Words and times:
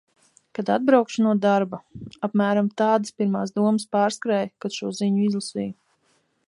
Kad 0.59 0.69
atbraukšu 0.75 1.25
no 1.25 1.33
darba... 1.43 1.79
apmēram 2.29 2.73
tādas 2.83 3.15
pirmās 3.21 3.55
domas 3.59 3.87
pārskrēja, 3.97 4.53
kad 4.65 4.79
šo 4.79 4.93
ziņu 5.03 5.29
izlasīju... 5.29 5.75